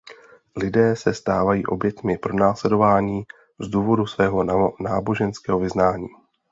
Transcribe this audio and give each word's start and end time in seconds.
Lidé 0.55 0.95
se 0.95 1.13
stávají 1.13 1.65
oběťmi 1.65 2.17
pronásledování 2.17 3.23
z 3.59 3.67
důvodu 3.67 4.05
svého 4.05 4.43
náboženského 4.79 5.59
vyznání. 5.59 6.07